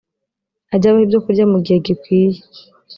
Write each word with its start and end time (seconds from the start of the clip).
ajye 0.73 0.85
abaha 0.89 1.03
ibyokurya 1.05 1.45
mu 1.51 1.57
gihe 1.65 1.77
gikwiye 1.85 2.39